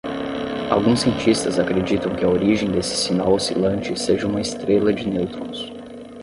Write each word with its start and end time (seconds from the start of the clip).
Alguns 0.71 1.01
cientistas 1.01 1.59
acreditam 1.59 2.15
que 2.15 2.25
a 2.25 2.27
origem 2.27 2.71
desse 2.71 2.95
sinal 2.97 3.33
oscilante 3.33 3.95
seja 3.99 4.25
uma 4.25 4.41
estrela 4.41 4.91
de 4.91 5.07
nêutrons. 5.07 5.71